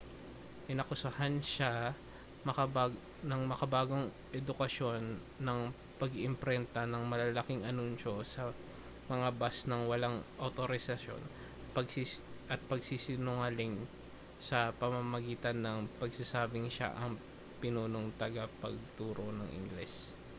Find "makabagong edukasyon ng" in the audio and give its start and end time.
3.53-5.59